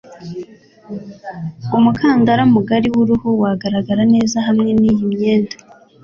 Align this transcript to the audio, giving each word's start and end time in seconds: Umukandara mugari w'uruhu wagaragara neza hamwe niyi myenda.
Umukandara 1.77 2.43
mugari 2.53 2.87
w'uruhu 2.93 3.29
wagaragara 3.41 4.03
neza 4.15 4.37
hamwe 4.47 4.69
niyi 4.81 5.03
myenda. 5.11 5.55